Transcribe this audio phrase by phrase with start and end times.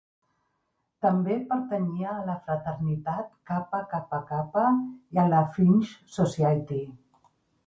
[1.05, 6.83] També pertanyia a la fraternitat Kappa Kappa Kappa i a la Sphinx Society.